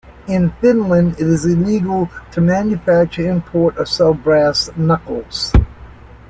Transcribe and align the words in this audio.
In 0.27 0.49
Finland, 0.59 1.13
it 1.19 1.27
is 1.27 1.45
illegal 1.45 2.09
to 2.31 2.41
manufacture, 2.41 3.29
import 3.29 3.75
or 3.77 3.85
sell 3.85 4.15
brass 4.15 4.67
knuckles. 4.75 5.53